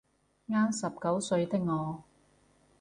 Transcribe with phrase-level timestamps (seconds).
[0.47, 2.03] 恰十九歲的我